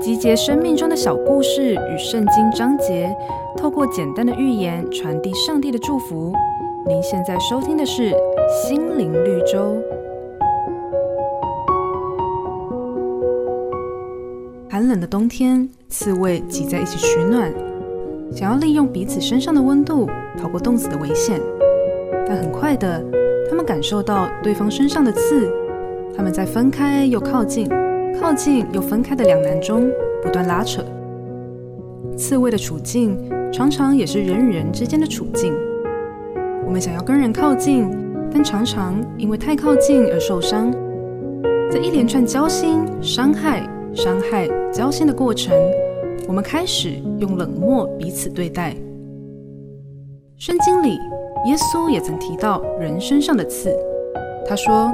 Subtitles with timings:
[0.00, 3.14] 集结生命中的小故事与圣经章节，
[3.56, 6.32] 透过简单的寓言传递上帝的祝福。
[6.86, 8.10] 您现在收听的是
[8.66, 9.58] 《心灵绿洲》。
[14.70, 17.52] 寒冷的冬天，刺猬挤在一起取暖，
[18.32, 20.08] 想要利用彼此身上的温度
[20.40, 21.40] 逃过冻死的危险。
[22.26, 23.04] 但很快的，
[23.50, 25.52] 他们感受到对方身上的刺，
[26.16, 27.68] 他们在分开又靠近、
[28.20, 29.90] 靠近又分开的两难中
[30.22, 30.84] 不断拉扯。
[32.16, 33.18] 刺猬的处境
[33.52, 35.54] 常常也是人与人之间的处境。
[36.66, 37.88] 我们想要跟人靠近，
[38.32, 40.72] 但常常因为太靠近而受伤。
[41.70, 43.68] 在一连串交心、伤害。
[43.94, 45.52] 伤害、交心的过程，
[46.28, 48.76] 我们开始用冷漠彼此对待。
[50.36, 50.90] 圣经里，
[51.46, 53.74] 耶稣也曾提到人身上的刺。
[54.46, 54.92] 他说：“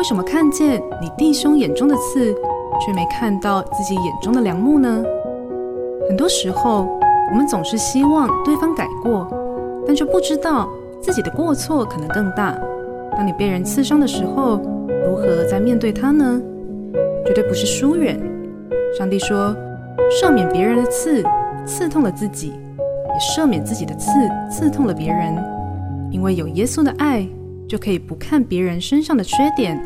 [0.00, 2.34] 为什么看见你弟兄眼中的刺，
[2.80, 5.04] 却没看到自己眼中的梁木呢？”
[6.08, 6.88] 很多时候，
[7.30, 9.28] 我们总是希望对方改过，
[9.86, 10.66] 但却不知道
[11.02, 12.58] 自己的过错可能更大。
[13.12, 14.58] 当你被人刺伤的时候，
[15.06, 16.40] 如何再面对他呢？
[17.26, 18.18] 绝对不是疏远。
[18.96, 19.54] 上帝说
[20.18, 21.22] ：“赦免别人的刺，
[21.66, 24.10] 刺痛了自己；也赦免自己的刺，
[24.50, 25.36] 刺痛了别人。
[26.10, 27.28] 因为有耶稣的爱，
[27.70, 29.80] 就可以不看别人身上的缺点，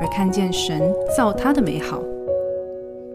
[0.00, 2.02] 而看见神造他的美好。”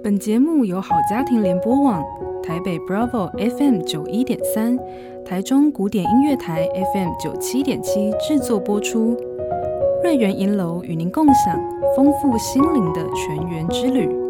[0.02, 2.02] 本节目由好家庭联播网、
[2.42, 4.80] 台北 Bravo FM 九一点三、
[5.26, 9.18] 台中古典音乐台 FM 九七点七制作播出。
[10.04, 11.60] 瑞园银楼与您共享
[11.96, 14.23] 丰富心灵的全员之旅。